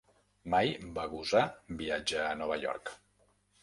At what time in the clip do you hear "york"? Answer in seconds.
2.69-2.95